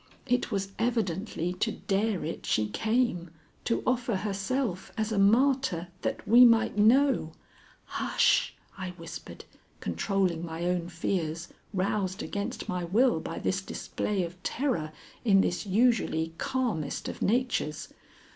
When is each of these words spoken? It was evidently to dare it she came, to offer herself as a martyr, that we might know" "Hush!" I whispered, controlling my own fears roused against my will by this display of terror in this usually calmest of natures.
It 0.25 0.49
was 0.51 0.71
evidently 0.79 1.53
to 1.59 1.73
dare 1.73 2.25
it 2.25 2.43
she 2.47 2.69
came, 2.69 3.29
to 3.65 3.83
offer 3.85 4.15
herself 4.15 4.91
as 4.97 5.11
a 5.11 5.19
martyr, 5.19 5.89
that 6.01 6.27
we 6.27 6.43
might 6.43 6.75
know" 6.75 7.33
"Hush!" 7.99 8.55
I 8.79 8.95
whispered, 8.97 9.45
controlling 9.79 10.43
my 10.43 10.65
own 10.65 10.89
fears 10.89 11.49
roused 11.71 12.23
against 12.23 12.67
my 12.67 12.83
will 12.83 13.19
by 13.19 13.37
this 13.37 13.61
display 13.61 14.23
of 14.23 14.41
terror 14.41 14.91
in 15.23 15.41
this 15.41 15.67
usually 15.67 16.33
calmest 16.39 17.07
of 17.07 17.21
natures. 17.21 17.89